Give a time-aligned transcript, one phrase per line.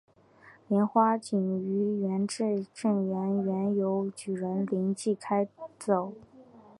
[0.67, 5.47] 莲花井于元至正元年由举人林济开
[5.79, 6.13] 凿。